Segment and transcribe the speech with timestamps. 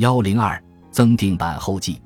[0.00, 0.58] 幺零二
[0.90, 2.00] 增订版后记，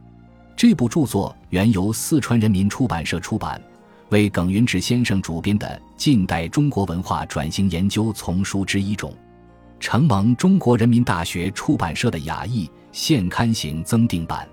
[0.57, 3.63] 这部著作原由四川人民出版社出版，
[4.09, 9.15] 为耿云志先生主编的《近代中国文化转型研究丛书》之一种，
[9.79, 14.45] 承蒙中国人民大学出版社的雅译，现刊行增订版。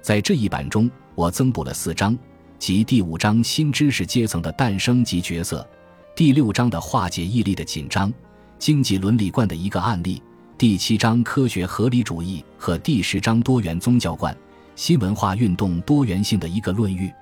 [0.00, 2.18] 在这一版中，我增补了四章，
[2.58, 5.64] 即第五章新知识阶层的诞生及角色，
[6.16, 8.12] 第六章的化解毅力的紧张，
[8.58, 10.20] 经济伦理观的一个案例。
[10.62, 14.32] 第七章科学合理主义和第十章多元宗教观、
[14.76, 17.12] 新文化运动多元性的一个论域，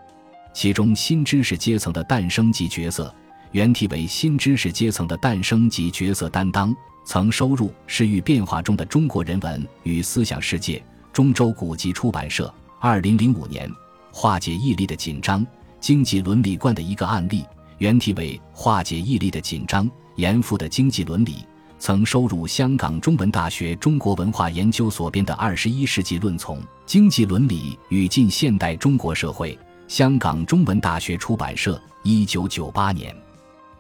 [0.53, 3.11] 其中新知识阶层的诞生及角色
[3.53, 6.71] 原题为《新知识阶层的诞生及角色担当》，
[7.07, 10.77] 曾收入《时域变化中的中国人文与思想世界》，
[11.11, 12.53] 中州古籍出版社。
[12.79, 13.73] 二零零五年，
[14.13, 15.47] 化解毅力的紧张，
[15.81, 17.47] 经济伦理观的一个案例，
[17.79, 21.37] 原题为《化解毅力的紧张：严复的经济伦理》。
[21.81, 29.55] 曾收入香港中文大学中国文化研究所编的《二十一世纪论丛：经济伦理与近现代中国社会》，
[29.89, 33.17] 香港中文大学出版社，一九九八年。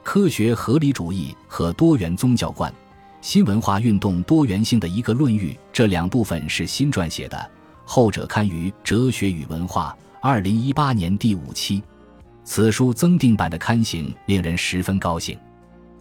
[0.02, 2.72] 科学合理主义和多元宗教观、
[3.20, 7.50] 新文化运动多元性的一个论域，这两部分是新撰写的，
[7.84, 11.82] 后者刊于《哲学与文化》二零一八年第五期。
[12.44, 15.38] 此书增订版的刊行令人十分高兴。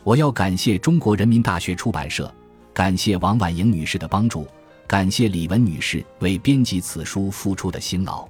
[0.10, 2.34] 我要感谢中国人民大学出版社，
[2.74, 4.48] 感谢王婉莹女士的帮助，
[4.88, 8.28] 感谢李文女士为编辑此书付出的辛劳。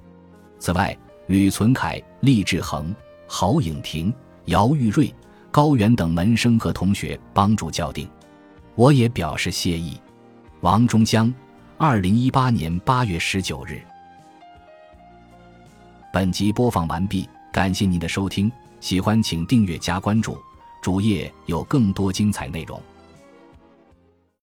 [0.58, 0.94] 此外，
[1.28, 2.94] 吕存凯、厉志恒、
[3.26, 4.12] 郝颖婷、
[4.44, 5.10] 姚玉瑞、
[5.50, 8.06] 高原等门生和同学帮助校订，
[8.74, 9.98] 我也表示谢意。
[10.60, 11.32] 王中江，
[11.78, 13.80] 二零一八年八月十九日。
[16.12, 20.36] 本集播放完毕，感谢您的收听，喜欢请订阅加关注。
[20.80, 22.80] 主页有更多精彩内容。